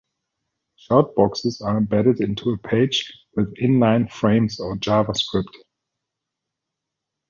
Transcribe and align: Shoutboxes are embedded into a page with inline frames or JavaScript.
Shoutboxes 0.79 1.61
are 1.63 1.77
embedded 1.77 2.21
into 2.21 2.49
a 2.49 2.57
page 2.57 3.13
with 3.35 3.53
inline 3.57 4.11
frames 4.11 4.59
or 4.59 4.75
JavaScript. 4.77 5.53